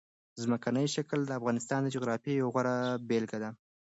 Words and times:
ځمکنی 0.43 0.85
شکل 0.95 1.19
د 1.25 1.31
افغانستان 1.39 1.79
د 1.83 1.87
جغرافیې 1.95 2.33
یوه 2.41 2.51
خورا 2.53 2.75
غوره 2.81 3.05
بېلګه 3.09 3.37
ده. 3.43 3.49